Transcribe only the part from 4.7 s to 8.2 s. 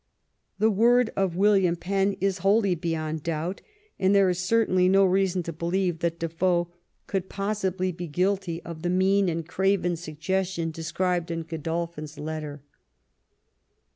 no reason to believe that Defoe could possibly be